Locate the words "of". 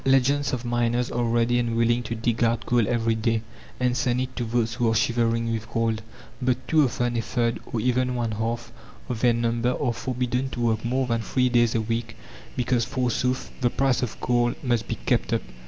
0.51-0.65, 9.09-9.19, 14.01-14.19